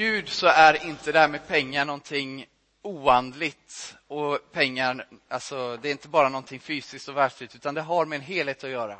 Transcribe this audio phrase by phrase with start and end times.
[0.00, 2.46] Gud så är inte det här med pengar någonting
[2.82, 3.96] oandligt.
[4.06, 8.16] Och pengar, alltså det är inte bara någonting fysiskt och världsligt, utan det har med
[8.16, 8.98] en helhet att göra.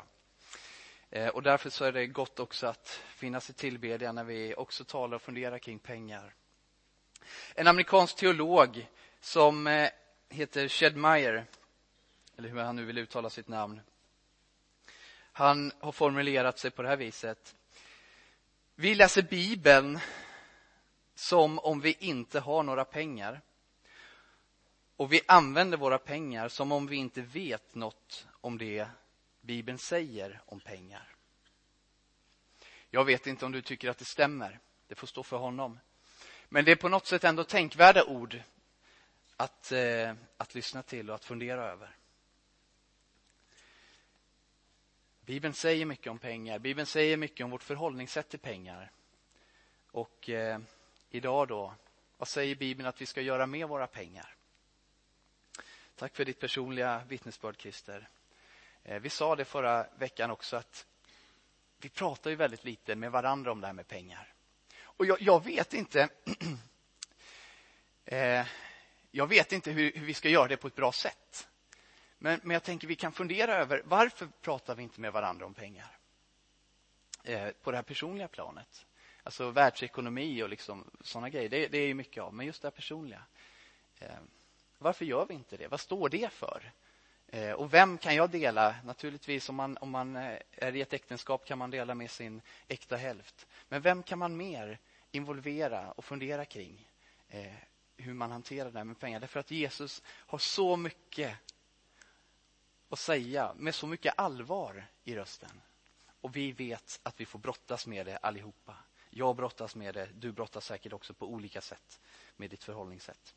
[1.11, 4.85] Eh, och därför så är det gott också att finnas i tillbedjan när vi också
[4.85, 6.35] talar och funderar kring pengar.
[7.55, 8.87] En amerikansk teolog
[9.21, 9.91] som eh,
[10.29, 11.45] heter Shed Meyer,
[12.37, 13.81] eller hur han nu vill uttala sitt namn.
[15.33, 17.55] Han har formulerat sig på det här viset.
[18.75, 20.01] Vi läser Bibeln
[21.21, 23.41] som om vi inte har några pengar.
[24.97, 28.87] Och vi använder våra pengar som om vi inte vet något om det
[29.41, 31.15] Bibeln säger om pengar.
[32.91, 34.59] Jag vet inte om du tycker att det stämmer.
[34.87, 35.79] Det får stå för honom.
[36.49, 38.43] Men det är på något sätt ändå tänkvärda ord
[39.37, 41.97] att, eh, att lyssna till och att fundera över.
[45.21, 46.59] Bibeln säger mycket om pengar.
[46.59, 48.91] Bibeln säger mycket om vårt förhållningssätt till pengar.
[49.91, 50.61] Och eh,
[51.11, 51.75] idag då,
[52.17, 54.37] vad säger Bibeln att vi ska göra med våra pengar?
[55.97, 58.09] Tack för ditt personliga vittnesbörd, Christer.
[58.83, 60.87] Eh, vi sa det förra veckan också att
[61.79, 64.35] vi pratar ju väldigt lite med varandra om det här med pengar.
[64.83, 66.09] Och jag, jag vet inte
[68.05, 68.47] eh,
[69.11, 71.49] jag vet inte hur, hur, vi ska göra det på ett bra sätt.
[72.19, 75.55] Men, men jag tänker vi kan fundera över varför pratar vi inte med varandra om
[75.55, 75.99] pengar?
[77.25, 78.87] Eh, på det här personliga planet.
[79.23, 82.35] Alltså världsekonomi och liksom sådana grejer, det, det är ju mycket av.
[82.35, 83.23] Men just det här personliga.
[83.99, 84.19] Eh,
[84.79, 85.69] varför gör vi inte det?
[85.69, 86.73] Vad står det för?
[87.29, 88.77] Eh, och vem kan jag dela?
[88.85, 92.43] Naturligtvis om man, om man eh, är i ett äktenskap kan man dela med sin
[92.69, 93.47] äkta hälft.
[93.69, 94.79] Men vem kan man mer
[95.11, 96.89] involvera och fundera kring
[97.29, 97.53] eh,
[97.97, 99.21] hur man hanterar det här med pengar?
[99.21, 101.37] Därför att Jesus har så mycket
[102.89, 105.61] att säga med så mycket allvar i rösten.
[106.21, 108.77] Och vi vet att vi får brottas med det allihopa.
[109.11, 112.01] Jag brottas med det, du brottas säkert också på olika sätt
[112.37, 113.35] med ditt förhållningssätt.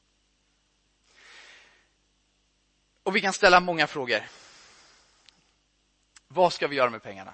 [3.04, 4.20] Och vi kan ställa många frågor.
[6.28, 7.34] Vad ska vi göra med pengarna?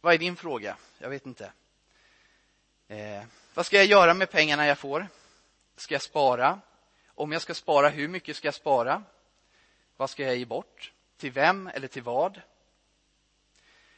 [0.00, 0.76] Vad är din fråga?
[0.98, 1.52] Jag vet inte.
[2.88, 3.24] Eh,
[3.54, 5.06] vad ska jag göra med pengarna jag får?
[5.76, 6.60] Ska jag spara?
[7.06, 9.02] Om jag ska spara, hur mycket ska jag spara?
[9.96, 10.92] Vad ska jag ge bort?
[11.16, 12.40] Till vem eller till vad?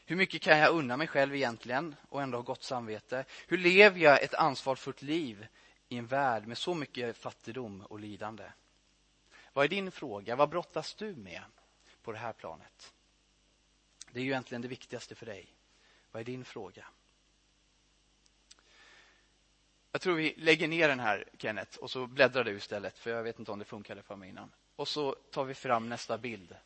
[0.08, 3.24] Hur mycket kan jag unna mig själv egentligen och ändå ha gott samvete?
[3.46, 5.46] Hur lever jag ett ansvarsfullt liv
[5.88, 8.44] i en värld med så mycket fattigdom och lidande?
[9.52, 10.36] Vad är din fråga?
[10.36, 11.42] Vad brottas du med
[12.02, 12.92] på det här planet?
[14.10, 15.46] Det är ju egentligen det viktigaste för dig.
[16.12, 16.86] Vad är din fråga?
[19.92, 23.22] Jag tror vi lägger ner den här, Kenneth, och så bläddrar du istället, för jag
[23.22, 24.50] vet inte om det funkade för mig innan.
[24.76, 26.56] Och så tar vi fram nästa bild.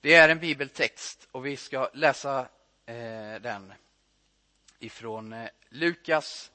[0.00, 2.48] Det är en bibeltext och vi ska läsa
[2.86, 3.72] eh, den
[4.78, 6.50] ifrån eh, Lukas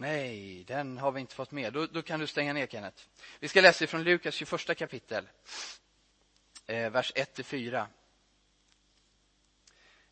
[0.00, 1.72] Nej, den har vi inte fått med.
[1.72, 3.02] Då, då, kan du stänga ner, Kenneth.
[3.40, 5.28] Vi ska läsa ifrån Lukas 21 kapitel,
[6.66, 7.86] eh, vers 1-4.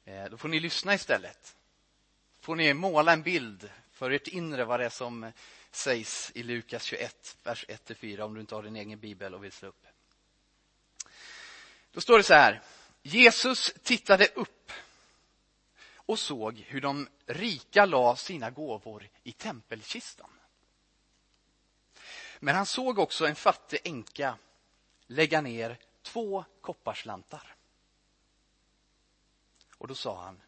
[0.05, 1.57] Eh, då får ni lyssna istället.
[2.41, 5.33] får ni måla en bild för ert inre vad det är som eh,
[5.71, 9.53] sägs i Lukas 21, vers 1-4, om du inte har din egen bibel och vill
[9.53, 9.88] slå upp.
[11.93, 12.63] Då står det så här.
[13.03, 14.73] Jesus tittade upp
[15.95, 20.31] och såg hur de rika la sina gåvor i tempelkistan.
[22.41, 24.39] Men han såg också en fattig änka
[25.07, 27.55] lägga ner två kopparslantar.
[29.79, 30.41] Och då sa han,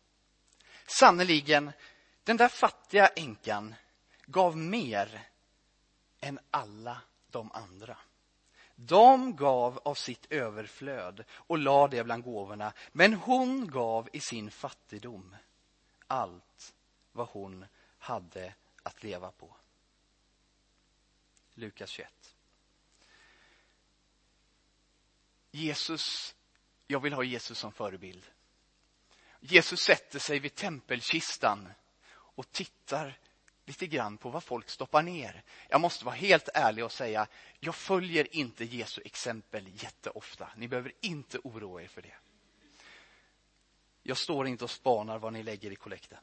[0.87, 1.73] sannerligen,
[2.25, 3.75] den där fattiga änkan
[4.27, 5.29] gav mer
[6.21, 7.97] än alla de andra.
[8.83, 14.51] De gav av sitt överflöd och lade det bland gåvorna, men hon gav i sin
[14.51, 15.37] fattigdom
[16.07, 16.75] allt
[17.13, 17.67] vad hon
[17.99, 19.57] hade att leva på.
[21.55, 22.35] Lukas 21.
[25.51, 26.35] Jesus,
[26.87, 28.27] jag vill ha Jesus som förebild.
[29.41, 31.69] Jesus sätter sig vid tempelkistan
[32.13, 33.19] och tittar
[33.71, 35.43] lite grann på vad folk stoppar ner.
[35.69, 37.27] Jag måste vara helt ärlig och säga,
[37.61, 40.51] jag följer inte Jesu exempel jätteofta.
[40.57, 42.15] Ni behöver inte oroa er för det.
[44.03, 46.19] Jag står inte och spanar vad ni lägger i kollekten.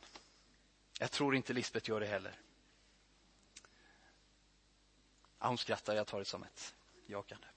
[0.99, 2.39] Jag tror inte Lisbet gör det heller.
[5.39, 7.47] Ja, hon skrattar, jag tar det som ett jakande.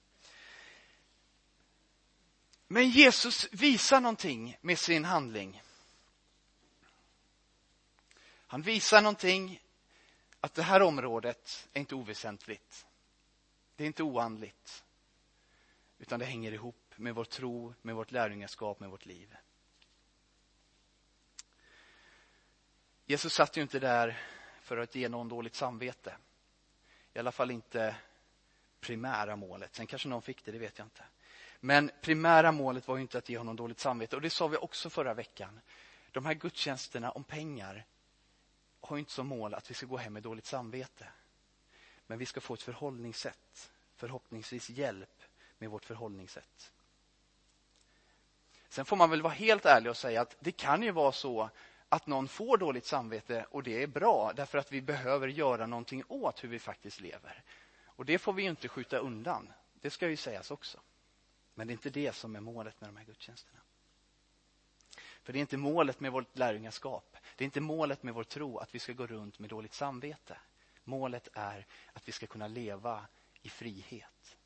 [2.67, 5.61] Men Jesus visar någonting med sin handling.
[8.51, 9.61] Han visar någonting
[10.41, 12.85] att det här området är inte oväsentligt.
[13.75, 14.83] Det är inte oandligt.
[15.99, 19.35] Utan det hänger ihop med vår tro, med vårt lärjungaskap, med vårt liv.
[23.05, 24.21] Jesus satt ju inte där
[24.61, 26.15] för att ge någon dåligt samvete.
[27.13, 27.95] I alla fall inte
[28.79, 29.75] primära målet.
[29.75, 31.03] Sen kanske någon fick det, det vet jag inte.
[31.59, 34.15] Men primära målet var ju inte att ge honom dåligt samvete.
[34.15, 35.59] Och det sa vi också förra veckan.
[36.11, 37.85] De här gudstjänsterna om pengar
[38.81, 41.07] har inte som mål att vi ska gå hem med dåligt samvete.
[42.07, 45.23] Men vi ska få ett förhållningssätt, förhoppningsvis hjälp
[45.57, 46.71] med vårt förhållningssätt.
[48.69, 51.49] Sen får man väl vara helt ärlig och säga att det kan ju vara så
[51.89, 56.03] att någon får dåligt samvete och det är bra därför att vi behöver göra någonting
[56.07, 57.43] åt hur vi faktiskt lever.
[57.85, 59.53] Och det får vi inte skjuta undan.
[59.73, 60.79] Det ska ju sägas också.
[61.53, 63.59] Men det är inte det som är målet med de här gudstjänsterna.
[65.31, 67.17] För det är inte målet med vårt lärjungaskap.
[67.35, 70.37] Det är inte målet med vår tro att vi ska gå runt med dåligt samvete.
[70.83, 73.07] Målet är att vi ska kunna leva
[73.41, 74.37] i frihet.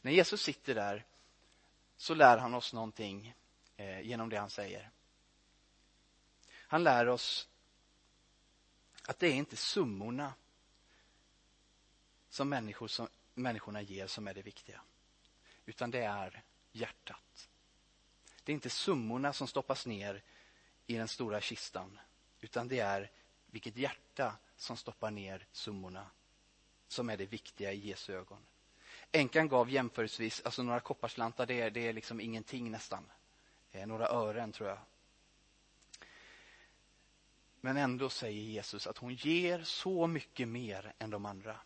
[0.00, 1.04] När Jesus sitter där
[1.96, 3.34] så lär han oss någonting
[3.76, 4.90] eh, genom det han säger.
[6.52, 7.48] Han lär oss
[9.06, 10.34] att det är inte summorna
[12.28, 14.80] som, människor som människorna ger som är det viktiga.
[15.66, 16.42] Utan det är
[16.72, 17.48] hjärtat.
[18.44, 20.22] Det är inte summorna som stoppas ner
[20.86, 21.98] i den stora kistan.
[22.40, 23.10] Utan det är
[23.46, 26.06] vilket hjärta som stoppar ner summorna
[26.88, 28.46] som är det viktiga i Jesu ögon.
[29.12, 33.04] Änkan gav jämförelsevis, alltså några kopparslantar, det är, det är liksom ingenting nästan.
[33.72, 34.78] Eh, några ören tror jag.
[37.60, 41.56] Men ändå säger Jesus att hon ger så mycket mer än de andra.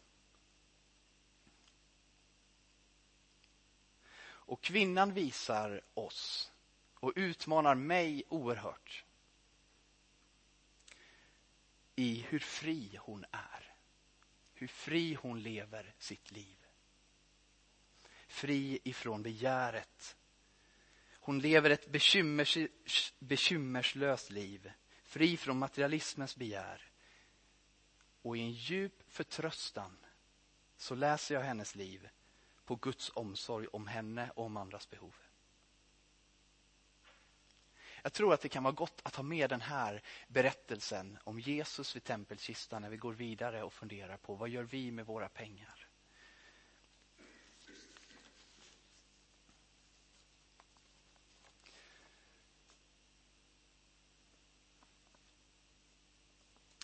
[4.46, 6.52] Och kvinnan visar oss
[6.94, 9.04] och utmanar mig oerhört
[11.96, 13.74] i hur fri hon är.
[14.54, 16.56] Hur fri hon lever sitt liv.
[18.28, 20.16] Fri ifrån begäret.
[21.12, 22.58] Hon lever ett bekymmers,
[23.18, 24.72] bekymmerslöst liv.
[25.02, 26.90] Fri från materialismens begär.
[28.22, 29.96] Och i en djup förtröstan
[30.76, 32.08] så läser jag hennes liv
[32.66, 35.14] på Guds omsorg om henne och om andras behov.
[38.02, 41.96] Jag tror att det kan vara gott att ha med den här berättelsen om Jesus
[41.96, 45.88] vid tempelkistan när vi går vidare och funderar på vad gör vi med våra pengar?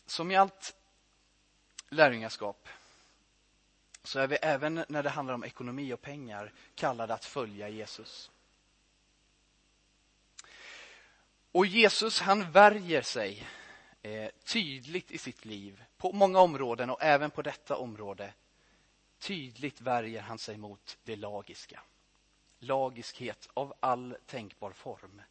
[0.06, 0.76] Som i allt
[1.88, 2.69] lärjungaskap
[4.04, 8.31] så är vi även när det handlar om ekonomi och pengar kallade att följa Jesus.
[11.52, 13.46] Och Jesus han värjer sig
[14.02, 18.32] eh, tydligt i sitt liv på många områden och även på detta område.
[19.19, 21.81] Tydligt värjer han sig mot det lagiska.
[22.58, 25.22] Lagiskhet av all tänkbar form.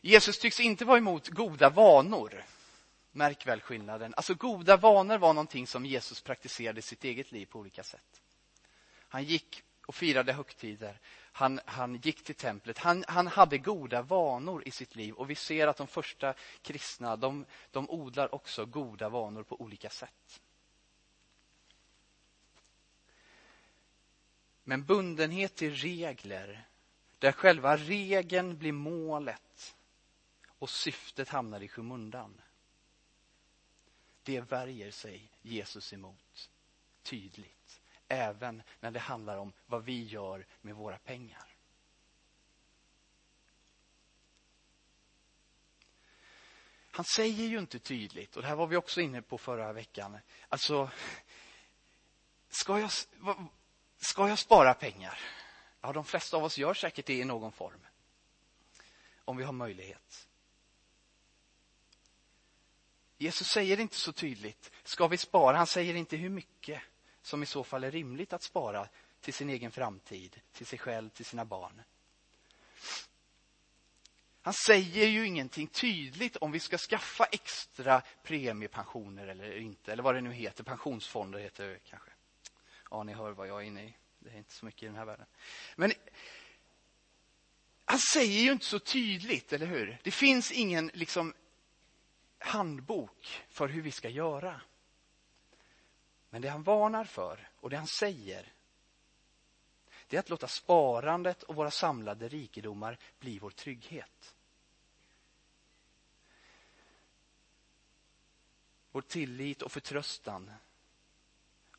[0.00, 2.44] Jesus tycks inte vara emot goda vanor.
[3.16, 4.14] Märk väl skillnaden.
[4.16, 8.22] Alltså goda vanor var någonting som Jesus praktiserade i sitt eget liv på olika sätt.
[9.08, 11.00] Han gick och firade högtider.
[11.32, 12.78] Han, han gick till templet.
[12.78, 17.16] Han, han hade goda vanor i sitt liv och vi ser att de första kristna,
[17.16, 20.40] de, de odlar också goda vanor på olika sätt.
[24.64, 26.66] Men bundenhet till regler,
[27.18, 29.76] där själva regeln blir målet
[30.46, 32.40] och syftet hamnar i skymundan.
[34.24, 36.50] Det värjer sig Jesus emot
[37.02, 37.80] tydligt.
[38.08, 41.54] Även när det handlar om vad vi gör med våra pengar.
[46.90, 50.18] Han säger ju inte tydligt, och det här var vi också inne på förra veckan.
[50.48, 50.90] Alltså,
[52.48, 52.90] ska jag,
[53.96, 55.18] ska jag spara pengar?
[55.80, 57.86] Ja, de flesta av oss gör säkert det i någon form.
[59.24, 60.28] Om vi har möjlighet.
[63.18, 65.56] Jesus säger inte så tydligt, ska vi spara?
[65.56, 66.82] Han säger inte hur mycket
[67.22, 68.88] som i så fall är rimligt att spara
[69.20, 71.82] till sin egen framtid, till sig själv, till sina barn.
[74.42, 80.14] Han säger ju ingenting tydligt om vi ska skaffa extra premiepensioner eller inte, eller vad
[80.14, 82.10] det nu heter, pensionsfonder heter det kanske.
[82.90, 83.96] Ja, ni hör vad jag är inne i.
[84.18, 85.26] Det är inte så mycket i den här världen.
[85.76, 85.92] Men
[87.84, 89.98] han säger ju inte så tydligt, eller hur?
[90.02, 91.34] Det finns ingen liksom
[92.44, 94.60] handbok för hur vi ska göra.
[96.30, 98.52] Men det han varnar för och det han säger
[100.08, 104.34] det är att låta sparandet och våra samlade rikedomar bli vår trygghet.
[108.90, 110.50] Vår tillit och förtröstan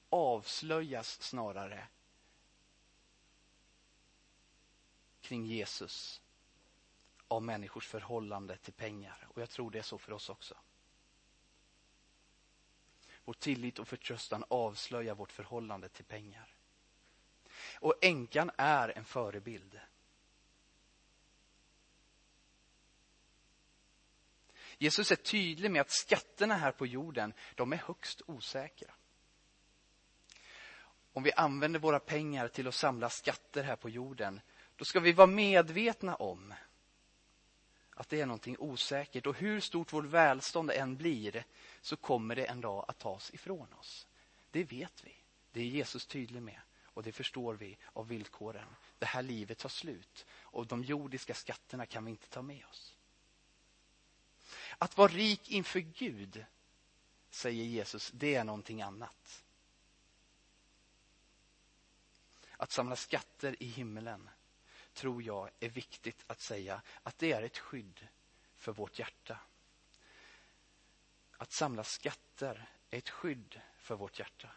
[0.10, 1.88] avslöjas snarare
[5.22, 6.22] kring Jesus
[7.36, 9.28] av människors förhållande till pengar.
[9.28, 10.58] Och jag tror det är så för oss också.
[13.26, 16.56] Vår tillit och förtröstan avslöjar vårt förhållande till pengar.
[17.80, 19.80] Och änkan är en förebild.
[24.78, 28.94] Jesus är tydlig med att skatterna här på jorden, de är högst osäkra.
[31.14, 34.42] Om vi använder våra pengar till att samla skatter här på jorden,
[34.76, 36.54] då ska vi vara medvetna om
[37.96, 39.26] att det är någonting osäkert.
[39.26, 41.44] Och hur stort vårt välstånd än blir,
[41.82, 44.08] så kommer det en dag att tas ifrån oss.
[44.52, 45.16] Det vet vi.
[45.52, 46.60] Det är Jesus tydlig med.
[46.84, 48.76] Och det förstår vi av villkoren.
[49.00, 50.26] Det här livet tar slut.
[50.32, 52.96] Och de jordiska skatterna kan vi inte ta med oss.
[54.78, 56.46] Att vara rik inför Gud,
[57.30, 59.44] säger Jesus, det är någonting annat.
[62.58, 64.30] Att samla skatter i himlen
[64.96, 68.08] tror jag är viktigt att säga att det är ett skydd
[68.56, 69.40] för vårt hjärta.
[71.38, 74.50] Att samla skatter är ett skydd för vårt hjärta.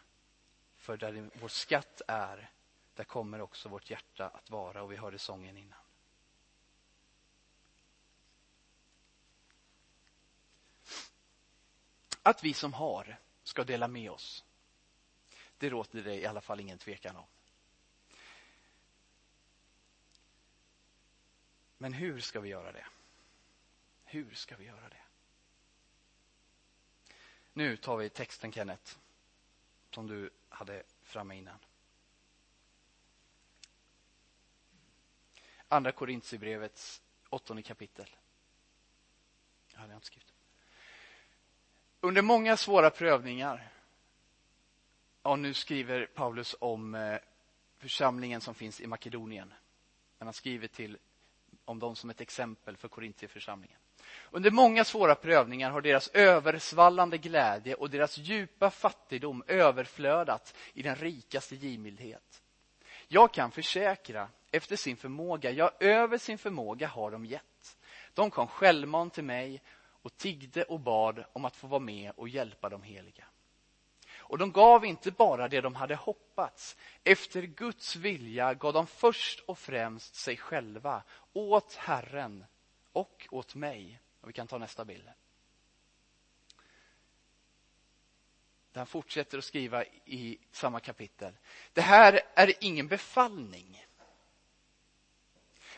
[0.75, 2.51] För där vår skatt är,
[2.95, 5.79] där kommer också vårt hjärta att vara och vi hörde sången innan.
[12.23, 14.43] Att vi som har ska dela med oss,
[15.57, 17.25] det råder det i alla fall ingen tvekan om.
[21.81, 22.85] Men hur ska vi göra det?
[24.05, 25.01] Hur ska vi göra det?
[27.53, 28.97] Nu tar vi texten, Kenneth,
[29.91, 31.59] som du hade framme innan.
[35.67, 38.15] Andra Korintierbrevets åttonde kapitel.
[39.73, 40.33] Jag hade inte skrivit.
[42.01, 43.71] Under många svåra prövningar,
[45.23, 47.19] Ja, nu skriver Paulus om eh,
[47.77, 49.53] församlingen som finns i Makedonien.
[50.17, 50.97] men Han skriver till
[51.69, 53.77] om dem som ett exempel för Korintierförsamlingen.
[54.31, 60.95] Under många svåra prövningar har deras översvallande glädje och deras djupa fattigdom överflödat i den
[60.95, 62.43] rikaste givmildhet.
[63.07, 67.77] Jag kan försäkra, efter sin förmåga, ja, över sin förmåga har de gett.
[68.13, 69.61] De kom självmant till mig
[70.01, 73.25] och tiggde och bad om att få vara med och hjälpa de heliga.
[74.29, 76.77] Och de gav inte bara det de hade hoppats.
[77.03, 82.45] Efter Guds vilja gav de först och främst sig själva åt Herren
[82.91, 83.99] och åt mig.
[84.21, 85.05] Och vi kan ta nästa bild.
[88.71, 91.33] Där han fortsätter att skriva i samma kapitel.
[91.73, 93.85] Det här är ingen befallning.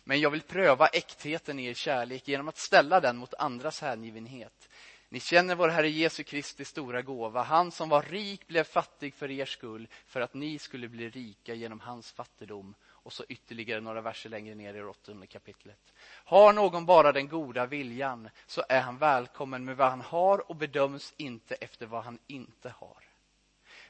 [0.04, 4.70] Men jag vill pröva äktheten i er kärlek genom att ställa den mot andras hängivenhet.
[5.14, 7.44] Ni känner vår Herre Jesu Kristi stora gåva.
[7.44, 11.54] Han som var rik blev fattig för er skull, för att ni skulle bli rika
[11.54, 12.76] genom hans fattigdom.
[12.84, 15.94] Och så ytterligare några verser längre ner i åttonde kapitlet.
[16.04, 20.56] Har någon bara den goda viljan, så är han välkommen med vad han har och
[20.56, 23.04] bedöms inte efter vad han inte har.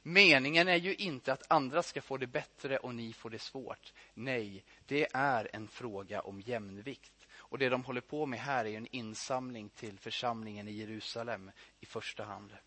[0.04, 3.94] Meningen är ju inte att andra ska få det bättre och ni får det svårt.
[4.14, 7.21] Nej, det är en fråga om jämvikt.
[7.52, 11.86] Och det de håller på med här är en insamling till församlingen i Jerusalem i
[11.86, 12.58] första hand.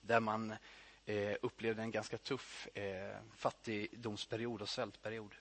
[0.00, 0.54] Där man
[1.04, 5.34] eh, upplevde en ganska tuff eh, fattigdomsperiod och svältperiod.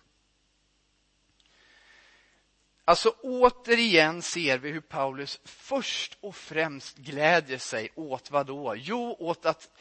[2.86, 8.76] Alltså återigen ser vi hur Paulus först och främst glädjer sig åt vad då?
[8.76, 9.72] Jo, åt att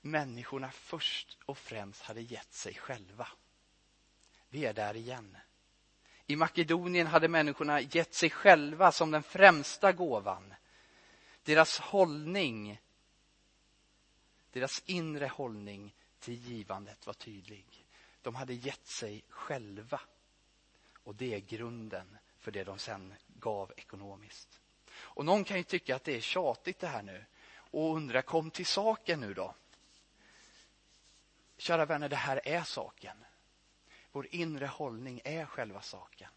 [0.00, 3.28] människorna först och främst hade gett sig själva.
[4.48, 5.36] Vi är där igen.
[6.26, 10.54] I Makedonien hade människorna gett sig själva som den främsta gåvan.
[11.44, 12.80] Deras hållning,
[14.52, 17.86] deras inre hållning till givandet var tydlig.
[18.22, 20.00] De hade gett sig själva.
[21.04, 24.60] Och det är grunden för det de sen gav ekonomiskt.
[24.94, 27.24] Och någon kan ju tycka att det är tjatigt det här nu
[27.54, 29.54] och undra, kom till saken nu då.
[31.56, 33.24] Kära vänner, det här är saken.
[34.12, 36.30] Vår inre hållning är själva saken.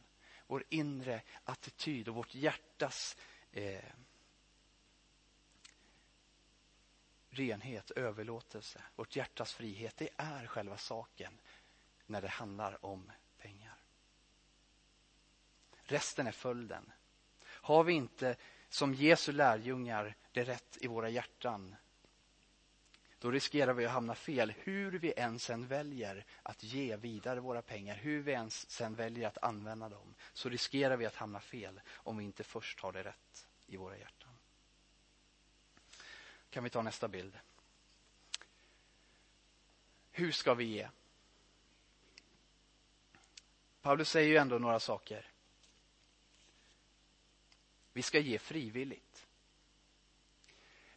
[0.48, 3.18] Vår inre attityd och vårt hjärtas
[3.52, 3.84] eh,
[7.30, 11.38] renhet, överlåtelse, vårt hjärtas frihet, det är själva saken
[12.06, 13.78] när det handlar om pengar.
[15.84, 16.92] Resten är följden.
[17.46, 18.36] Har vi inte
[18.70, 21.76] som Jesu lärjungar det rätt i våra hjärtan
[23.26, 27.62] då riskerar vi att hamna fel hur vi än sen väljer att ge vidare våra
[27.62, 31.82] pengar, hur vi ens sen väljer att använda dem, så riskerar vi att hamna fel
[31.94, 34.30] om vi inte först har det rätt i våra hjärtan.
[36.50, 37.40] Kan vi ta nästa bild?
[40.12, 40.90] Hur ska vi ge?
[43.82, 45.30] Paulus säger ju ändå några saker.
[47.94, 49.25] Vi ska ge frivilligt.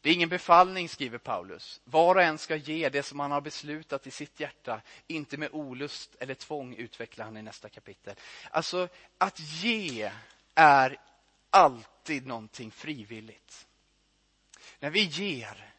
[0.08, 1.80] Det är ingen befallning, skriver Paulus.
[1.84, 5.48] Var och en ska ge det som han har beslutat i sitt hjärta, inte med
[5.52, 8.14] olust eller tvång, utvecklar han i nästa kapitel.
[8.50, 8.88] Alltså,
[9.18, 10.12] att ge
[10.54, 11.00] är
[11.50, 13.66] alltid någonting frivilligt.
[14.78, 15.74] När vi ger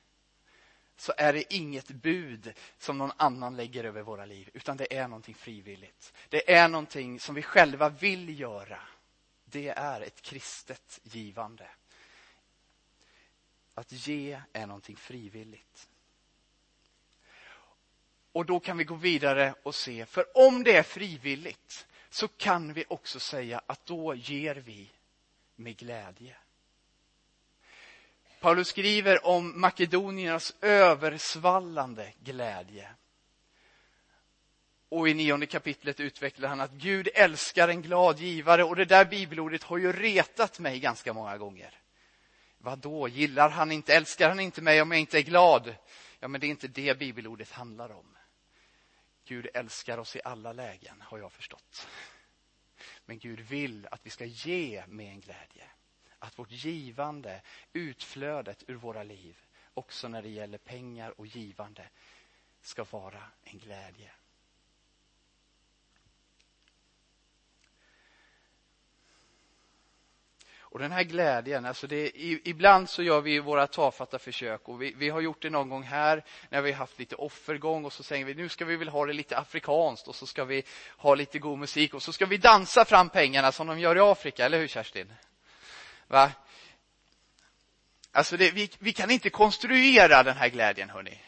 [0.97, 5.07] så är det inget bud som någon annan lägger över våra liv, utan det är
[5.07, 6.13] någonting frivilligt.
[6.29, 8.81] Det är någonting som vi själva vill göra.
[9.45, 11.67] Det är ett kristet givande.
[13.79, 15.89] Att ge är någonting frivilligt.
[18.31, 22.73] Och då kan vi gå vidare och se, för om det är frivilligt så kan
[22.73, 24.89] vi också säga att då ger vi
[25.55, 26.35] med glädje.
[28.39, 32.89] Paulus skriver om makedoniernas översvallande glädje.
[34.89, 39.05] Och i nionde kapitlet utvecklar han att Gud älskar en glad givare och det där
[39.05, 41.79] bibelordet har ju retat mig ganska många gånger.
[42.61, 43.07] Vad då?
[43.07, 45.75] gillar han inte, älskar han inte mig om jag inte är glad?
[46.19, 48.17] Ja, men det är inte det bibelordet handlar om.
[49.25, 51.87] Gud älskar oss i alla lägen, har jag förstått.
[53.05, 55.69] Men Gud vill att vi ska ge med en glädje
[56.19, 57.41] att vårt givande,
[57.73, 59.37] utflödet ur våra liv,
[59.73, 61.89] också när det gäller pengar och givande,
[62.61, 64.11] ska vara en glädje.
[70.71, 74.93] Och den här glädjen, alltså det, ibland så gör vi våra tafatta försök och vi,
[74.97, 78.25] vi, har gjort det någon gång här när vi haft lite offergång och så säger
[78.25, 80.63] vi nu ska vi väl ha det lite afrikanskt och så ska vi
[80.97, 83.99] ha lite god musik och så ska vi dansa fram pengarna som de gör i
[83.99, 85.13] Afrika, eller hur Kerstin?
[86.07, 86.31] Va?
[88.11, 91.21] Alltså det, vi, vi kan inte konstruera den här glädjen, hörni.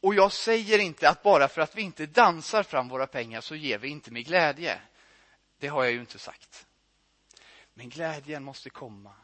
[0.00, 3.54] Och jag säger inte att bara för att vi inte dansar fram våra pengar så
[3.54, 4.78] ger vi inte med glädje.
[5.58, 6.67] Det har jag ju inte sagt.
[7.78, 9.14] Men glädjen måste komma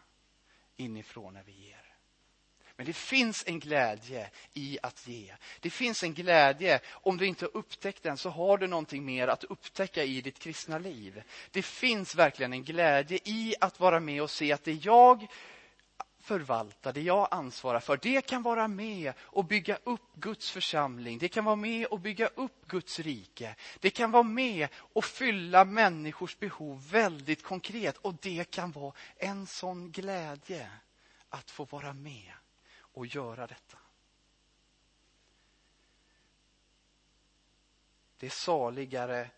[0.77, 1.95] inifrån när vi ger.
[2.77, 5.35] Men det finns en glädje i att ge.
[5.61, 9.29] Det finns en glädje, om du inte har upptäckt den så har du någonting mer
[9.29, 11.23] att upptäcka i ditt kristna liv.
[11.51, 15.27] Det finns verkligen en glädje i att vara med och se att det jag
[16.25, 21.19] förvalta det jag ansvarar för, det kan vara med och bygga upp Guds församling.
[21.19, 23.57] Det kan vara med och bygga upp Guds rike.
[23.81, 29.47] Det kan vara med och fylla människors behov väldigt konkret och det kan vara en
[29.47, 30.71] sån glädje
[31.29, 32.33] att få vara med
[32.79, 33.79] och göra detta.
[38.19, 39.31] Det är saligare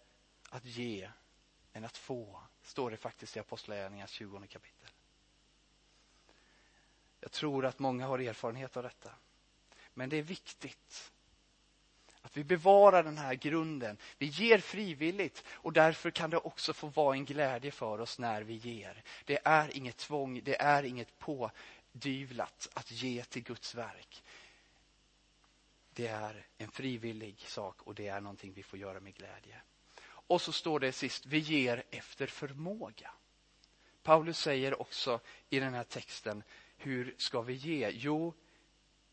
[0.51, 1.11] att ge
[1.73, 4.91] än att få, står det faktiskt i Apostlagärningarnas 20 kapitel.
[7.27, 9.11] Jag tror att många har erfarenhet av detta.
[9.95, 11.13] Men det är viktigt
[12.23, 13.99] att vi bevarar den här grunden.
[14.19, 18.43] Vi ger frivilligt och därför kan det också få vara en glädje för oss när
[18.43, 19.03] vi ger.
[19.25, 24.23] Det är inget tvång, det är inget pådyvlat att ge till Guds verk.
[25.93, 29.61] Det är en frivillig sak och det är någonting vi får göra med glädje.
[30.03, 33.11] Och så står det sist, vi ger efter förmåga.
[34.03, 36.43] Paulus säger också i den här texten,
[36.77, 37.91] hur ska vi ge?
[37.95, 38.35] Jo,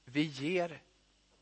[0.05, 0.81] vi ger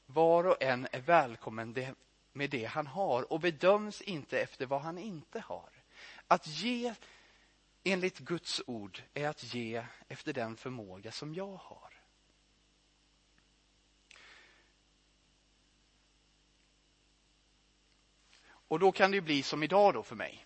[0.05, 1.95] var och en är välkommen
[2.33, 5.69] med det han har och bedöms inte efter vad han inte har.
[6.27, 6.93] Att ge
[7.83, 12.01] enligt Guds ord är att ge efter den förmåga som jag har.
[18.71, 20.45] Och då kan det bli som idag då för mig.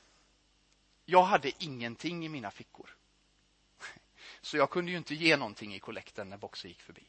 [1.06, 2.95] Jag hade ingenting i mina fickor.
[4.46, 7.04] Så jag kunde ju inte ge någonting i kollekten när Boxer gick förbi.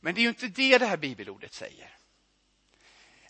[0.00, 1.96] Men det är ju inte det det här bibelordet säger.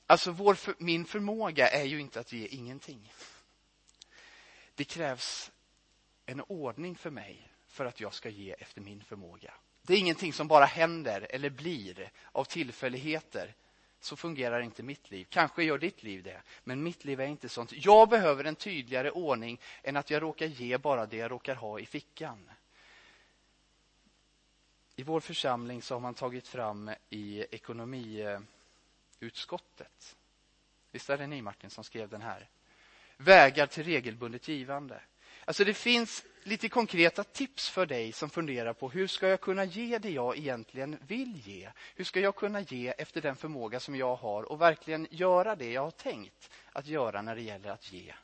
[0.07, 3.13] Alltså vår, min förmåga är ju inte att ge ingenting.
[4.75, 5.51] Det krävs
[6.27, 9.55] en ordning för mig för att jag ska ge efter min förmåga.
[9.83, 13.55] Det är ingenting som bara händer eller blir av tillfälligheter.
[14.01, 15.27] Så fungerar inte mitt liv.
[15.31, 17.73] Kanske gör ditt liv det, men mitt liv är inte sånt.
[17.73, 21.79] Jag behöver en tydligare ordning än att jag råkar ge bara det jag råkar ha
[21.79, 22.51] i fickan.
[25.01, 30.17] I vår församling så har man tagit fram i ekonomiutskottet.
[30.91, 32.49] Visst är det ni Martin som skrev den här?
[33.17, 35.01] Vägar till regelbundet givande.
[35.45, 39.65] Alltså det finns lite konkreta tips för dig som funderar på hur ska jag kunna
[39.65, 41.71] ge det jag egentligen vill ge?
[41.95, 45.73] Hur ska jag kunna ge efter den förmåga som jag har och verkligen göra det
[45.73, 48.15] jag har tänkt att göra när det gäller att ge?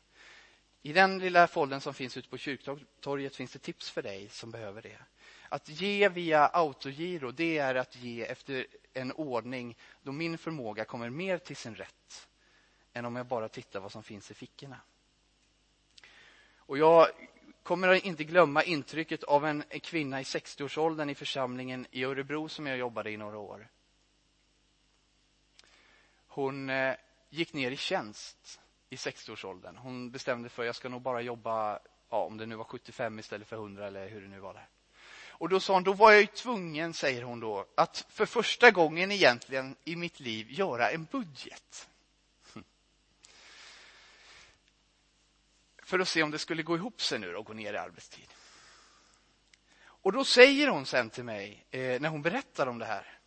[0.82, 4.50] I den lilla folden som finns ute på kyrktorget finns det tips för dig som
[4.50, 4.98] behöver det.
[5.48, 11.10] Att ge via autogiro, det är att ge efter en ordning då min förmåga kommer
[11.10, 12.28] mer till sin rätt
[12.92, 14.80] än om jag bara tittar vad som finns i fickorna.
[16.56, 17.06] Och jag
[17.62, 22.66] kommer inte glömma intrycket av en, en kvinna i 60-årsåldern i församlingen i Örebro som
[22.66, 23.68] jag jobbade i några år.
[26.26, 26.94] Hon eh,
[27.30, 29.76] gick ner i tjänst i 60-årsåldern.
[29.76, 31.78] Hon bestämde för att jag ska nog bara jobba,
[32.10, 34.68] ja, om det nu var 75 istället för 100 eller hur det nu var där.
[35.38, 38.70] Och då sa hon, då var jag ju tvungen, säger hon då, att för första
[38.70, 41.88] gången egentligen i mitt liv göra en budget.
[45.82, 48.28] För att se om det skulle gå ihop sig nu och gå ner i arbetstid.
[49.78, 53.18] Och då säger hon sen till mig, eh, när hon berättar om det här,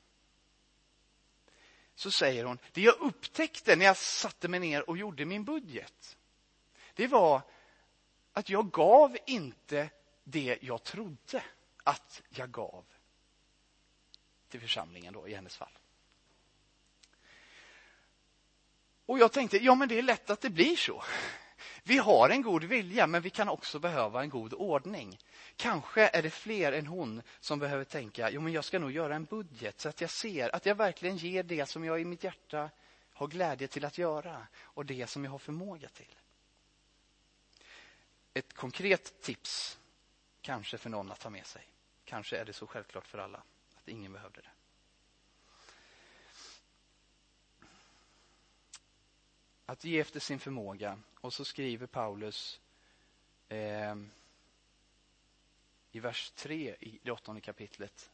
[1.95, 6.17] så säger hon, det jag upptäckte när jag satte mig ner och gjorde min budget,
[6.93, 7.41] det var
[8.33, 9.89] att jag gav inte
[10.23, 11.43] det jag trodde
[11.83, 12.85] att jag gav
[14.49, 15.77] till församlingen då, i hennes fall.
[19.05, 21.03] Och jag tänkte, ja men det är lätt att det blir så.
[21.83, 25.19] Vi har en god vilja, men vi kan också behöva en god ordning.
[25.55, 29.15] Kanske är det fler än hon som behöver tänka, jo men jag ska nog göra
[29.15, 32.23] en budget så att jag ser att jag verkligen ger det som jag i mitt
[32.23, 32.69] hjärta
[33.13, 36.15] har glädje till att göra och det som jag har förmåga till.
[38.33, 39.78] Ett konkret tips,
[40.49, 41.67] kanske för någon att ta med sig.
[42.05, 43.43] Kanske är det så självklart för alla
[43.77, 44.49] att ingen behövde det.
[49.65, 50.99] Att ge efter sin förmåga.
[51.15, 52.59] Och så skriver Paulus
[53.49, 53.95] eh,
[55.91, 58.11] i vers 3 i det åttonde kapitlet.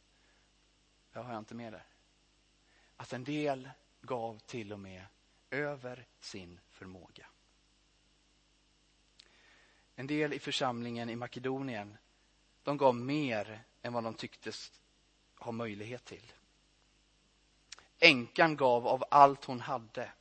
[1.12, 1.84] Jag har jag inte med där.
[2.96, 3.70] Att en del
[4.00, 5.06] gav till och med
[5.50, 7.26] över sin förmåga.
[9.94, 11.96] En del i församlingen i Makedonien,
[12.66, 14.72] de gav mer än vad de tycktes
[15.38, 16.32] ha möjlighet till.
[17.98, 20.12] Änkan gav av allt hon hade.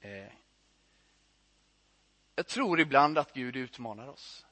[0.00, 0.32] Eh,
[2.34, 4.46] jag tror ibland att Gud utmanar oss.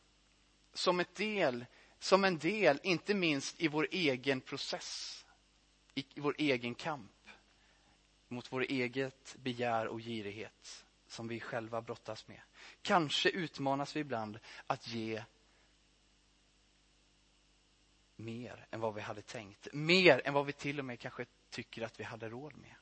[0.73, 1.67] Som, ett del,
[1.99, 5.25] som en del, inte minst i vår egen process,
[5.95, 7.29] i vår egen kamp
[8.29, 12.41] mot vår eget begär och girighet som vi själva brottas med.
[12.83, 15.25] Kanske utmanas vi ibland att ge
[18.17, 19.69] mer än vad vi hade tänkt.
[19.73, 22.75] Mer än vad vi till och med kanske tycker att vi hade råd med.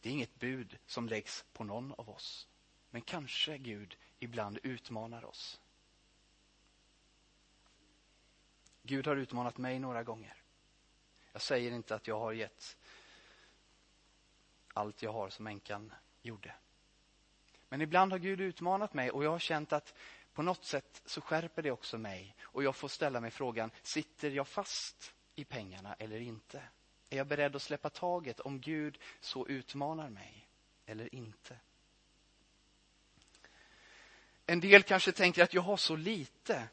[0.00, 2.48] Det är inget bud som läggs på någon av oss.
[2.90, 5.60] Men kanske Gud ibland utmanar oss.
[8.82, 10.42] Gud har utmanat mig några gånger.
[11.32, 12.76] Jag säger inte att jag har gett
[14.72, 16.54] allt jag har som änkan gjorde.
[17.68, 19.94] Men ibland har Gud utmanat mig och jag har känt att
[20.32, 24.30] på något sätt så skärper det också mig och jag får ställa mig frågan, sitter
[24.30, 26.62] jag fast i pengarna eller inte?
[27.10, 30.48] Är jag beredd att släppa taget om Gud så utmanar mig
[30.86, 31.56] eller inte?
[34.46, 36.68] En del kanske tänker att jag har så lite.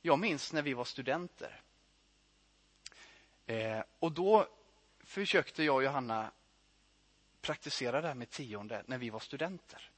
[0.00, 1.60] Jag minns när vi var studenter.
[3.46, 4.48] Eh, och då
[5.00, 6.30] försökte jag och Johanna
[7.44, 9.90] praktisera det här med tionde när vi var studenter.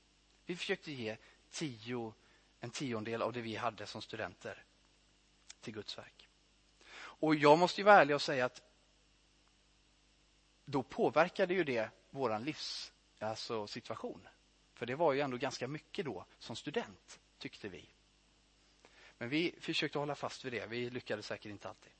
[0.46, 1.16] Vi försökte ge
[1.50, 2.14] tio,
[2.60, 4.64] en tiondel av det vi hade som studenter
[5.60, 6.28] till Guds verk.
[6.96, 8.62] Och jag måste ju vara ärlig och säga att
[10.64, 14.28] då påverkade ju det vår livs, alltså situation.
[14.74, 17.88] För det var ju ändå ganska mycket då som student, tyckte vi.
[19.18, 20.66] Men vi försökte hålla fast vid det.
[20.66, 21.92] Vi lyckades säkert inte alltid.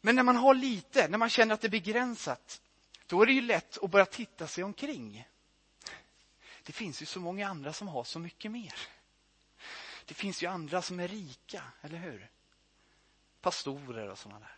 [0.00, 2.62] Men när man har lite, när man känner att det är begränsat,
[3.06, 5.28] då är det ju lätt att börja titta sig omkring.
[6.62, 8.74] Det finns ju så många andra som har så mycket mer.
[10.04, 12.30] Det finns ju andra som är rika, eller hur?
[13.40, 14.56] Pastorer och sådana där.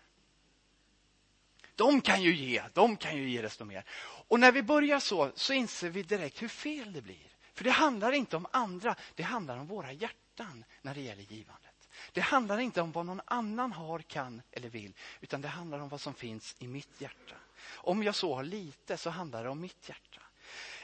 [1.74, 3.84] De kan ju ge, de kan ju ge desto mer.
[4.28, 7.36] Och när vi börjar så, så inser vi direkt hur fel det blir.
[7.54, 11.88] För det handlar inte om andra, det handlar om våra hjärtan när det gäller givandet.
[12.12, 15.88] Det handlar inte om vad någon annan har, kan eller vill, utan det handlar om
[15.88, 17.36] vad som finns i mitt hjärta.
[17.66, 20.22] Om jag så har lite så handlar det om mitt hjärta.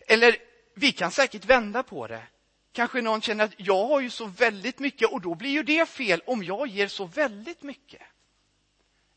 [0.06, 0.36] Eller
[0.74, 2.26] vi kan säkert vända på det.
[2.72, 5.88] Kanske någon känner att jag har ju så väldigt mycket och då blir ju det
[5.88, 8.02] fel om jag ger så väldigt mycket.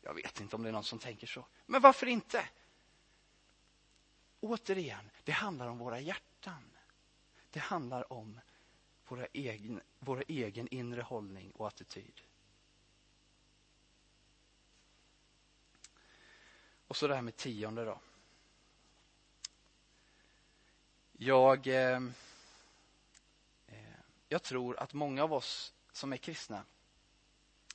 [0.02, 1.46] Jag vet inte om det är någon som tänker så.
[1.66, 2.48] Men varför inte?
[4.40, 6.70] Återigen, det handlar om våra hjärtan.
[7.50, 8.40] Det handlar om
[9.08, 12.20] våra egen, vår egen inre hållning och attityd.
[16.88, 17.98] Och så det här med tionde då.
[21.12, 22.02] Jag, eh,
[23.66, 23.98] eh,
[24.28, 26.64] jag tror att många av oss som är kristna,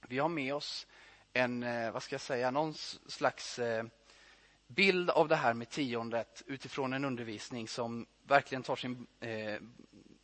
[0.08, 0.88] vi har med oss
[1.34, 2.74] en, eh, vad ska jag säga, någon
[3.08, 3.86] slags eh,
[4.68, 9.62] bild av det här med tiondet utifrån en undervisning som verkligen tar sin, eh,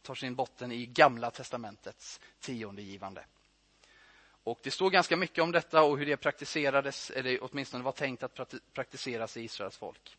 [0.02, 3.25] tar sin botten i Gamla testamentets tiondegivande.
[4.43, 8.23] Och det står ganska mycket om detta och hur det praktiserades, eller åtminstone var tänkt
[8.23, 10.17] att praktiseras i Israels folk.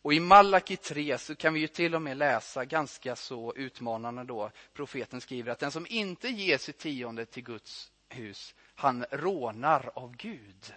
[0.00, 4.24] Och i Malaki 3 så kan vi ju till och med läsa ganska så utmanande
[4.24, 4.50] då.
[4.72, 10.16] Profeten skriver att den som inte ger sitt tionde till Guds hus, han rånar av
[10.16, 10.74] Gud.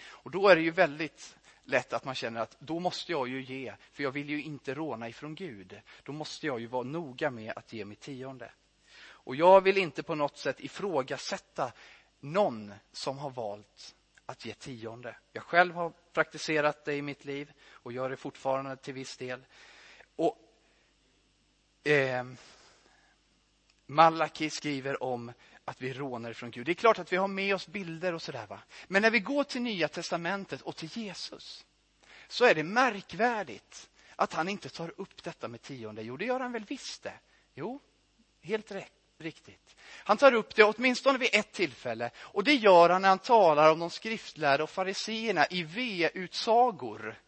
[0.00, 3.42] Och då är det ju väldigt lätt att man känner att då måste jag ju
[3.42, 5.80] ge, för jag vill ju inte råna ifrån Gud.
[6.02, 8.50] Då måste jag ju vara noga med att ge mitt tionde.
[9.28, 11.72] Och jag vill inte på något sätt ifrågasätta
[12.20, 13.94] någon som har valt
[14.26, 15.16] att ge tionde.
[15.32, 19.44] Jag själv har praktiserat det i mitt liv och gör det fortfarande till viss del.
[20.16, 20.38] Och
[21.84, 22.24] eh,
[23.86, 25.32] Malaki skriver om
[25.64, 26.66] att vi rånar från Gud.
[26.66, 28.46] Det är klart att vi har med oss bilder och sådär.
[28.46, 28.60] Va?
[28.86, 31.66] Men när vi går till Nya testamentet och till Jesus
[32.28, 36.02] så är det märkvärdigt att han inte tar upp detta med tionde.
[36.02, 37.18] Jo, det gör han väl visst det.
[37.54, 37.80] Jo,
[38.40, 39.76] helt rätt riktigt.
[40.04, 43.72] Han tar upp det åtminstone vid ett tillfälle och det gör han när han talar
[43.72, 47.20] om de skriftlärda och fariseerna i V-utsagor.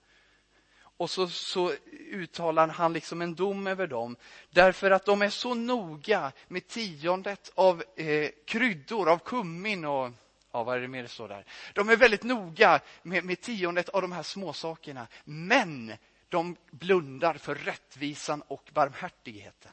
[0.96, 1.72] Och så, så
[2.10, 4.16] uttalar han liksom en dom över dem
[4.50, 10.10] därför att de är så noga med tiondet av eh, kryddor, av kummin och
[10.52, 11.44] Ja, vad är det mer det står där?
[11.74, 15.06] De är väldigt noga med, med tiondet av de här småsakerna.
[15.24, 15.92] Men
[16.28, 19.72] de blundar för rättvisan och barmhärtigheten.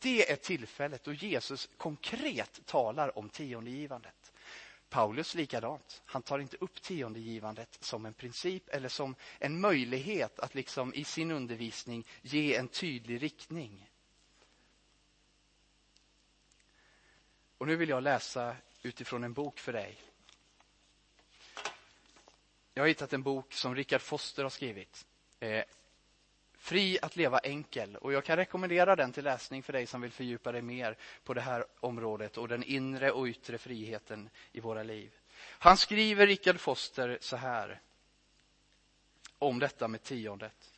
[0.00, 4.32] Det är tillfället då Jesus konkret talar om tiondegivandet.
[4.88, 6.02] Paulus likadant.
[6.06, 11.04] Han tar inte upp tiondegivandet som en princip eller som en möjlighet att liksom i
[11.04, 13.90] sin undervisning ge en tydlig riktning.
[17.58, 20.00] Och nu vill jag läsa utifrån en bok för dig.
[22.74, 25.06] Jag har hittat en bok som Richard Foster har skrivit.
[25.40, 25.64] Eh,
[26.66, 27.96] Fri att leva enkel.
[27.96, 31.34] Och jag kan rekommendera den till läsning för dig som vill fördjupa dig mer på
[31.34, 35.12] det här området och den inre och yttre friheten i våra liv.
[35.38, 37.80] Han skriver, Richard Foster, så här
[39.38, 40.72] om detta med tiondet.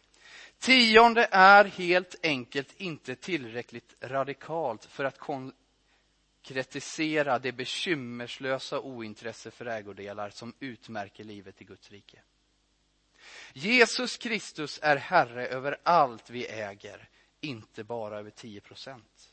[0.59, 5.19] Tionde är helt enkelt inte tillräckligt radikalt för att
[6.43, 12.19] konkretisera det bekymmerslösa ointresse för ägodelar som utmärker livet i Guds rike.
[13.53, 17.09] Jesus Kristus är Herre över allt vi äger,
[17.41, 19.33] inte bara över 10 procent.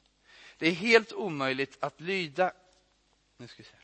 [0.57, 2.53] Det är helt omöjligt att lyda...
[3.37, 3.75] Nu ska vi se.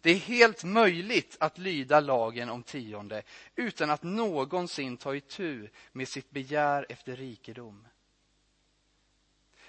[0.00, 3.22] Det är helt möjligt att lyda lagen om tionde
[3.56, 7.86] utan att någonsin ta itu med sitt begär efter rikedom.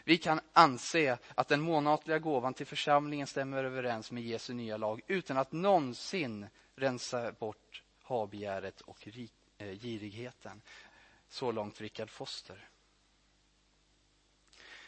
[0.04, 5.02] Vi kan anse att den månatliga gåvan till församlingen stämmer överens med Jesu nya lag
[5.08, 10.62] utan att någonsin rensa bort habegäret och rik, eh, girigheten.
[11.30, 12.70] Så långt Richard Foster.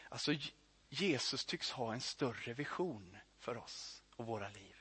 [0.10, 0.34] Alltså,
[0.90, 4.76] Jesus tycks ha en större vision för oss och våra liv.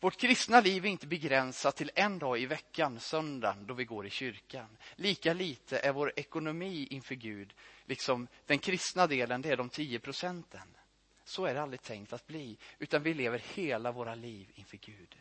[0.00, 4.06] Vårt kristna liv är inte begränsat till en dag i veckan, söndagen, då vi går
[4.06, 4.76] i kyrkan.
[4.96, 7.54] Lika lite är vår ekonomi inför Gud,
[7.84, 10.76] liksom den kristna delen, det är de tio procenten.
[11.24, 15.16] Så är det aldrig tänkt att bli, utan vi lever hela våra liv inför Gud.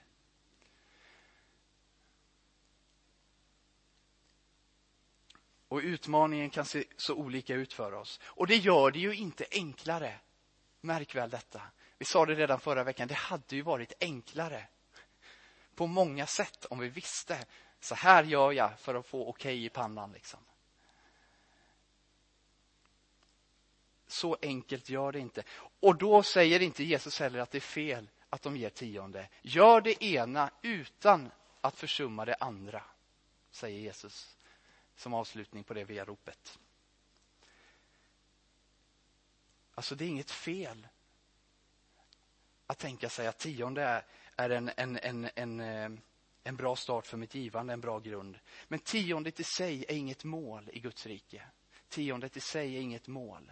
[5.73, 8.19] Och utmaningen kan se så olika ut för oss.
[8.23, 10.19] Och det gör det ju inte enklare.
[10.81, 11.61] Märk väl detta.
[11.97, 14.67] Vi sa det redan förra veckan, det hade ju varit enklare
[15.75, 17.45] på många sätt om vi visste
[17.79, 20.11] så här gör jag för att få okej okay i pannan.
[20.11, 20.39] Liksom.
[24.07, 25.43] Så enkelt gör det inte.
[25.79, 29.27] Och då säger inte Jesus heller att det är fel att de ger tionde.
[29.41, 31.31] Gör det ena utan
[31.61, 32.83] att försumma det andra,
[33.51, 34.37] säger Jesus
[34.95, 36.59] som avslutning på det via-ropet.
[39.75, 40.87] Alltså, det är inget fel
[42.67, 45.99] att tänka sig att tionde är, är en, en, en, en, eh,
[46.43, 48.39] en bra start för mitt givande, en bra grund.
[48.67, 51.43] Men tiondet i sig är inget mål i Guds rike.
[51.89, 53.51] Tiondet i sig är inget mål.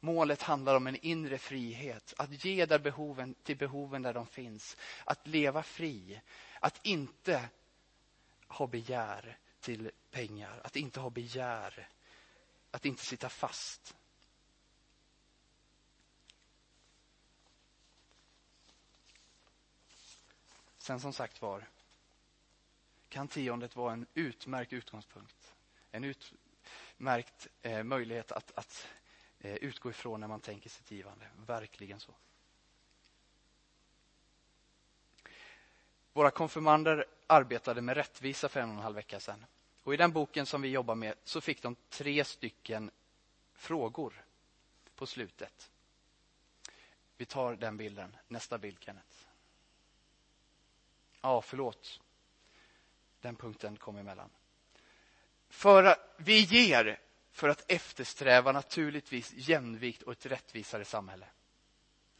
[0.00, 4.76] Målet handlar om en inre frihet, att ge där behoven, till behoven där de finns.
[5.04, 6.20] Att leva fri,
[6.60, 7.48] att inte
[8.48, 11.88] ha begär, till pengar, att inte ha begär,
[12.70, 13.94] att inte sitta fast.
[20.78, 21.68] Sen som sagt var,
[23.08, 25.54] kan tiondet vara en utmärkt utgångspunkt.
[25.90, 28.86] En utmärkt eh, möjlighet att, att
[29.38, 31.26] eh, utgå ifrån när man tänker sitt givande.
[31.46, 32.14] Verkligen så.
[36.12, 39.46] Våra konfirmander arbetade med rättvisa för en och en halv vecka sedan.
[39.82, 42.90] Och I den boken som vi jobbar med så fick de tre stycken
[43.54, 44.24] frågor
[44.94, 45.70] på slutet.
[47.16, 48.16] Vi tar den bilden.
[48.28, 49.16] Nästa bild, Kenneth.
[51.20, 52.00] Ja, förlåt.
[53.20, 54.30] Den punkten kom emellan.
[55.48, 57.00] För vi ger
[57.32, 61.26] för att eftersträva naturligtvis jämvikt och ett rättvisare samhälle.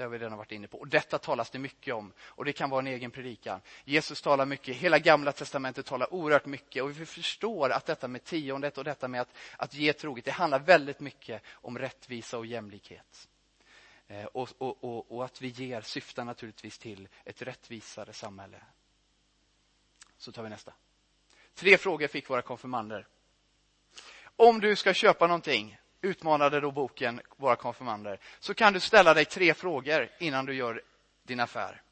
[0.03, 0.79] Det har vi redan varit inne på.
[0.79, 3.61] Och Detta talas det mycket om och det kan vara en egen predikan.
[3.85, 8.25] Jesus talar mycket, hela gamla testamentet talar oerhört mycket och vi förstår att detta med
[8.25, 12.47] tiondet och detta med att, att ge troget, det handlar väldigt mycket om rättvisa och
[12.47, 13.29] jämlikhet.
[14.09, 18.63] Eh, och, och, och, och, att vi ger syftar naturligtvis till ett rättvisare samhälle.
[20.17, 20.73] Så tar vi nästa.
[21.55, 23.07] Tre frågor fick våra konfirmander.
[24.37, 29.25] Om du ska köpa någonting, utmanade då boken våra konfirmander, så kan du ställa dig
[29.25, 30.83] tre frågor innan du gör
[31.23, 31.83] din affär.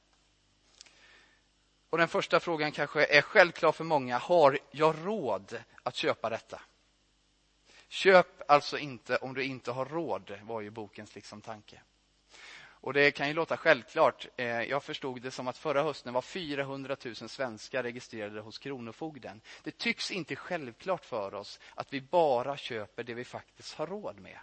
[1.90, 4.18] Och Den första frågan kanske är självklar för många.
[4.18, 6.60] Har jag råd att köpa detta?
[7.88, 11.80] Köp alltså inte om du inte har råd, var ju bokens liksom tanke.
[12.80, 14.26] Och Det kan ju låta självklart.
[14.36, 19.40] Eh, jag förstod det som att förra hösten var 400 000 svenskar registrerade hos Kronofogden.
[19.62, 24.20] Det tycks inte självklart för oss att vi bara köper det vi faktiskt har råd
[24.20, 24.38] med.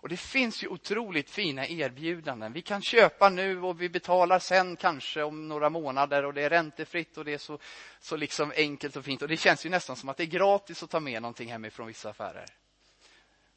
[0.00, 2.52] Och Det finns ju otroligt fina erbjudanden.
[2.52, 6.50] Vi kan köpa nu och vi betalar sen kanske om några månader och det är
[6.50, 7.58] räntefritt och det är så,
[8.00, 9.22] så liksom enkelt och fint.
[9.22, 11.86] Och Det känns ju nästan som att det är gratis att ta med någonting hemifrån
[11.86, 12.46] vissa affärer.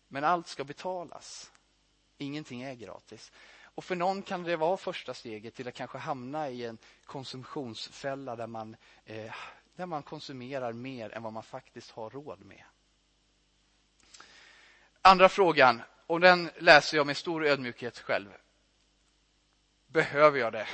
[0.08, 1.52] Men allt ska betalas.
[2.18, 3.32] Ingenting är gratis.
[3.76, 8.36] Och för någon kan det vara första steget till att kanske hamna i en konsumtionsfälla
[8.36, 9.34] där man, eh,
[9.76, 12.64] där man konsumerar mer än vad man faktiskt har råd med.
[15.02, 18.30] Andra frågan, och den läser jag med stor ödmjukhet själv.
[19.88, 20.68] Behöver jag det?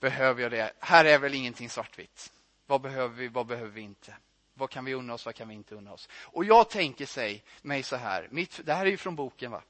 [0.00, 0.72] Behöver jag det?
[0.78, 2.32] Här är väl ingenting svartvitt.
[2.66, 4.16] Vad behöver vi, vad behöver vi inte?
[4.54, 6.08] Vad kan vi unna oss, vad kan vi inte unna oss?
[6.14, 9.50] Och jag tänker sig mig så här, mitt, det här är ju från boken.
[9.50, 9.62] va?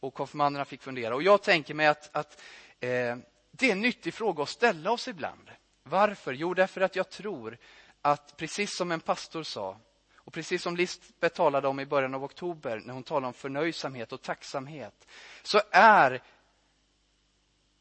[0.00, 1.14] Och konfirmanderna fick fundera.
[1.14, 2.42] Och jag tänker mig att, att
[2.80, 3.16] eh,
[3.50, 5.50] det är en nyttig fråga att ställa oss ibland.
[5.82, 6.32] Varför?
[6.32, 7.58] Jo, därför att jag tror
[8.02, 9.80] att precis som en pastor sa
[10.14, 14.12] och precis som Lisbeth talade om i början av oktober när hon talade om förnöjsamhet
[14.12, 15.06] och tacksamhet
[15.42, 16.22] så är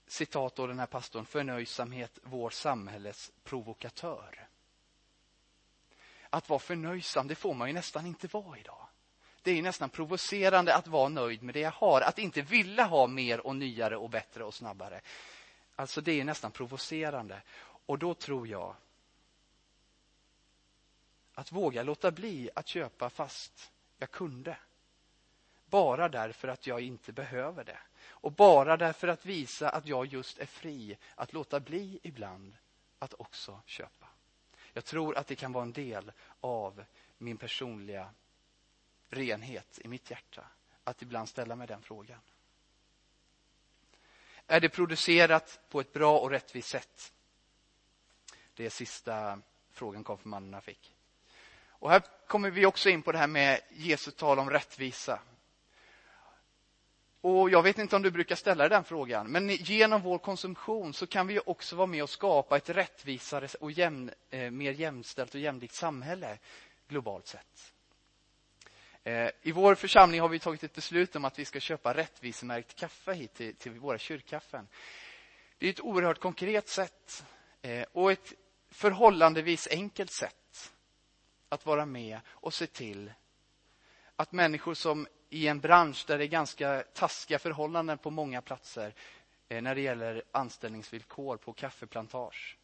[0.07, 4.47] citat av den här pastorn, förnöjsamhet vår samhälles provokatör.
[6.29, 8.87] Att vara förnöjsam, det får man ju nästan inte vara idag.
[9.43, 13.07] Det är nästan provocerande att vara nöjd med det jag har, att inte vilja ha
[13.07, 15.01] mer och nyare och bättre och snabbare.
[15.75, 17.41] Alltså det är nästan provocerande.
[17.85, 18.75] Och då tror jag
[21.33, 24.57] att våga låta bli att köpa fast jag kunde.
[25.65, 27.79] Bara därför att jag inte behöver det.
[28.07, 32.57] Och bara därför att visa att jag just är fri att låta bli ibland
[32.99, 34.07] att också köpa.
[34.73, 36.83] Jag tror att det kan vara en del av
[37.17, 38.09] min personliga
[39.09, 40.43] renhet i mitt hjärta
[40.83, 42.19] att ibland ställa mig den frågan.
[44.47, 47.13] Är det producerat på ett bra och rättvist sätt?
[48.53, 49.41] Det är sista
[49.71, 50.95] frågan konfirmanderna fick.
[51.67, 55.19] Och här kommer vi också in på det här med Jesu tal om rättvisa.
[57.21, 61.07] Och Jag vet inte om du brukar ställa den frågan, men genom vår konsumtion så
[61.07, 65.41] kan vi också vara med och skapa ett rättvisare och jämn, eh, mer jämställt och
[65.41, 66.37] jämlikt samhälle
[66.87, 67.73] globalt sett.
[69.09, 72.75] Eh, I vår församling har vi tagit ett beslut om att vi ska köpa rättvisemärkt
[72.75, 74.67] kaffe hit till, till våra kyrkkaffen.
[75.57, 77.25] Det är ett oerhört konkret sätt
[77.61, 78.33] eh, och ett
[78.71, 80.73] förhållandevis enkelt sätt
[81.49, 83.11] att vara med och se till
[84.15, 88.93] att människor som i en bransch där det är ganska taskiga förhållanden på många platser
[89.47, 92.57] eh, när det gäller anställningsvillkor på kaffeplantage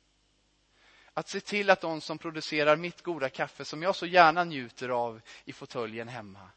[1.17, 4.89] att se till att de som producerar mitt goda kaffe, som jag så gärna njuter
[4.89, 6.49] av i fåtöljen hemma,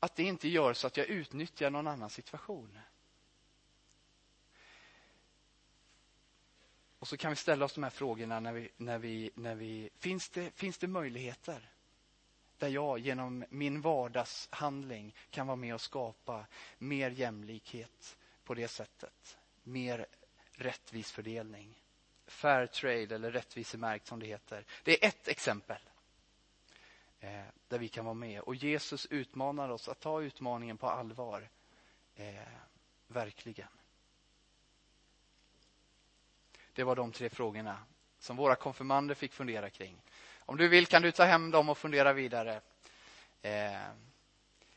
[0.00, 2.78] att det inte gör så att jag utnyttjar någon annan situation.
[6.98, 9.90] Och så kan vi ställa oss de här frågorna när vi, när vi, när vi,
[9.98, 11.70] finns, det, finns det möjligheter
[12.58, 16.46] där jag genom min vardagshandling kan vara med och skapa
[16.78, 19.38] mer jämlikhet på det sättet.
[19.62, 20.06] Mer
[20.52, 21.83] rättvis fördelning.
[22.26, 24.64] Fair trade eller rättvisemärkt som det heter.
[24.82, 25.80] Det är ett exempel
[27.20, 28.40] eh, där vi kan vara med.
[28.40, 31.48] Och Jesus utmanar oss att ta utmaningen på allvar.
[32.16, 32.34] Eh,
[33.06, 33.68] verkligen.
[36.72, 37.78] Det var de tre frågorna
[38.18, 39.96] som våra konfirmander fick fundera kring.
[40.38, 42.60] Om du vill kan du ta hem dem och fundera vidare
[43.42, 43.88] eh,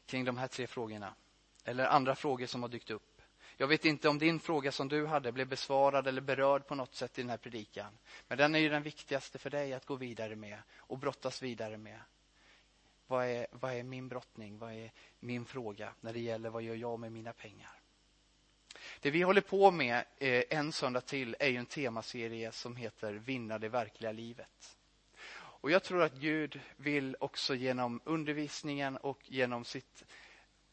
[0.06, 1.14] kring de här tre frågorna.
[1.64, 3.17] Eller andra frågor som har dykt upp.
[3.60, 6.96] Jag vet inte om din fråga som du hade blev besvarad eller berörd på något
[6.96, 7.98] sätt i den här predikan.
[8.28, 11.78] Men den är ju den viktigaste för dig att gå vidare med och brottas vidare
[11.78, 12.00] med.
[13.08, 14.58] Vad är, vad är min brottning?
[14.58, 17.72] Vad är min fråga när det gäller vad gör jag med mina pengar?
[19.00, 23.14] Det vi håller på med eh, en söndag till är ju en temaserie som heter
[23.14, 24.78] Vinna det verkliga livet.
[25.60, 30.04] Och jag tror att Gud vill också genom undervisningen och genom sitt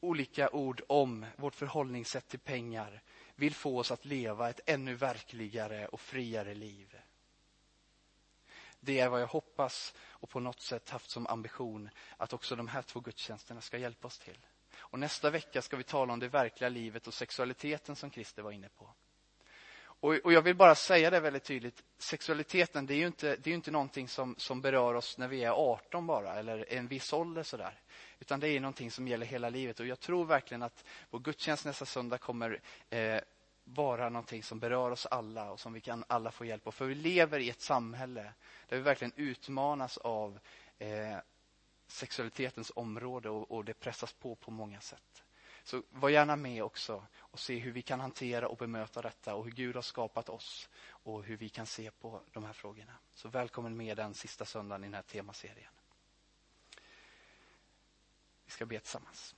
[0.04, 3.02] olika ord om vårt förhållningssätt till pengar
[3.34, 7.00] vill få oss att leva ett ännu verkligare och friare liv.
[8.80, 12.68] Det är vad jag hoppas och på något sätt haft som ambition att också de
[12.68, 14.46] här två gudstjänsterna ska hjälpa oss till.
[14.76, 18.52] Och nästa vecka ska vi tala om det verkliga livet och sexualiteten som Christer var
[18.52, 18.90] inne på.
[20.04, 21.84] Och, och jag vill bara säga det väldigt tydligt.
[21.98, 25.44] Sexualiteten, det är ju inte, det är inte någonting som, som berör oss när vi
[25.44, 27.80] är 18 bara, eller en viss ålder sådär.
[28.18, 29.80] Utan det är någonting som gäller hela livet.
[29.80, 33.20] Och jag tror verkligen att vår gudstjänst nästa söndag kommer eh,
[33.64, 36.72] vara någonting som berör oss alla och som vi kan alla få hjälp av.
[36.72, 38.32] För vi lever i ett samhälle
[38.68, 40.38] där vi verkligen utmanas av
[40.78, 41.18] eh,
[41.86, 45.23] sexualitetens område och, och det pressas på på många sätt.
[45.64, 49.44] Så var gärna med också och se hur vi kan hantera och bemöta detta och
[49.44, 52.92] hur Gud har skapat oss och hur vi kan se på de här frågorna.
[53.14, 55.72] Så välkommen med den sista söndagen i den här temaserien.
[58.44, 59.34] Vi ska be tillsammans.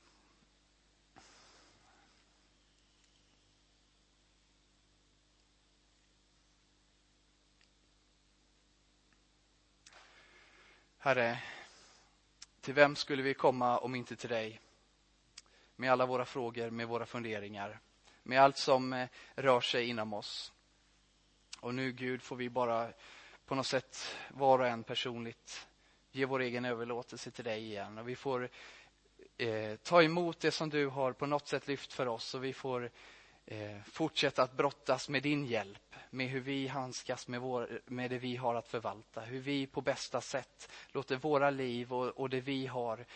[10.98, 11.42] Herre,
[12.60, 14.60] till vem skulle vi komma om inte till dig?
[15.76, 17.80] Med alla våra frågor, med våra funderingar,
[18.22, 20.52] med allt som eh, rör sig inom oss.
[21.60, 22.92] Och nu Gud får vi bara
[23.46, 25.66] på något sätt var och en personligt
[26.12, 27.98] ge vår egen överlåtelse till dig igen.
[27.98, 28.48] Och vi får
[29.38, 32.52] eh, ta emot det som du har på något sätt lyft för oss och vi
[32.52, 32.90] får
[33.46, 38.18] eh, fortsätta att brottas med din hjälp, med hur vi handskas med, vår, med det
[38.18, 42.40] vi har att förvalta, hur vi på bästa sätt låter våra liv och, och det
[42.40, 43.06] vi har eh,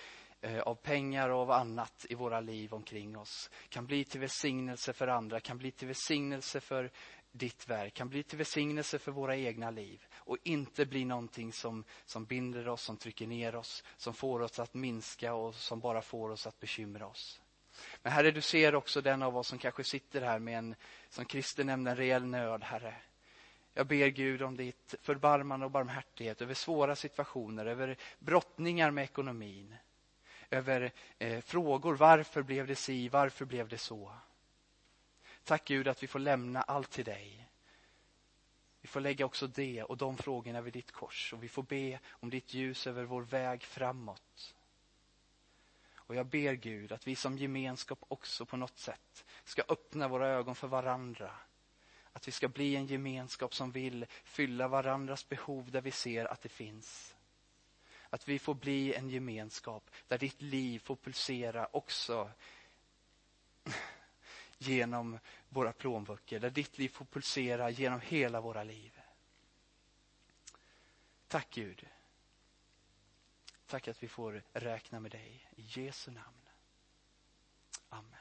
[0.43, 4.93] Eh, av pengar och av annat i våra liv omkring oss kan bli till välsignelse
[4.93, 6.91] för andra, kan bli till välsignelse för
[7.33, 11.85] ditt verk, kan bli till välsignelse för våra egna liv och inte bli någonting som,
[12.05, 16.03] som binder oss, som trycker ner oss, som får oss att minska och som bara
[16.03, 17.41] får oss att bekymra oss.
[18.03, 20.75] Men Herre, du ser också den av oss som kanske sitter här med en,
[21.09, 22.95] som Christer nämnde, en rejäl nöd, Herre.
[23.75, 29.77] Jag ber Gud om ditt förbarmande och barmhärtighet över svåra situationer, över brottningar med ekonomin,
[30.51, 34.13] över eh, frågor, varför blev det si, varför blev det så?
[35.45, 37.47] Tack Gud att vi får lämna allt till dig.
[38.81, 41.99] Vi får lägga också det och de frågorna vid ditt kors och vi får be
[42.11, 44.55] om ditt ljus över vår väg framåt.
[45.95, 50.29] Och jag ber Gud att vi som gemenskap också på något sätt ska öppna våra
[50.29, 51.35] ögon för varandra.
[52.13, 56.43] Att vi ska bli en gemenskap som vill fylla varandras behov där vi ser att
[56.43, 57.17] det finns.
[58.11, 62.31] Att vi får bli en gemenskap där ditt liv får pulsera också
[64.59, 66.41] genom våra plånböcker.
[66.41, 69.01] Där ditt liv får pulsera genom hela våra liv.
[71.29, 71.87] Tack Gud.
[73.67, 75.51] Tack att vi får räkna med dig.
[75.57, 76.49] I Jesu namn.
[77.89, 78.20] Amen.